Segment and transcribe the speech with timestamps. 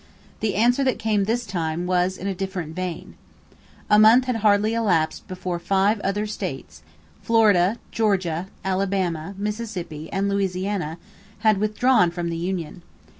[0.39, 3.13] The answer that came this time was in a different vein.
[3.87, 6.81] A month had hardly elapsed before five other states
[7.21, 10.97] Florida, Georgia, Alabama, Mississippi, and Louisiana
[11.41, 12.81] had withdrawn from the union.